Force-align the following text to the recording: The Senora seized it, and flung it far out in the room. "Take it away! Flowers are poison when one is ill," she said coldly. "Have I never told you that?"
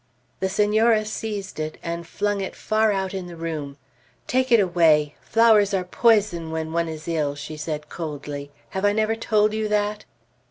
The 0.39 0.49
Senora 0.49 1.05
seized 1.05 1.59
it, 1.59 1.77
and 1.83 2.07
flung 2.07 2.41
it 2.41 2.55
far 2.55 2.91
out 2.91 3.13
in 3.13 3.27
the 3.27 3.35
room. 3.35 3.77
"Take 4.25 4.51
it 4.51 4.59
away! 4.59 5.13
Flowers 5.21 5.75
are 5.75 5.83
poison 5.83 6.49
when 6.49 6.73
one 6.73 6.87
is 6.87 7.07
ill," 7.07 7.35
she 7.35 7.55
said 7.55 7.87
coldly. 7.87 8.49
"Have 8.69 8.83
I 8.83 8.93
never 8.93 9.15
told 9.15 9.53
you 9.53 9.67
that?" 9.67 10.05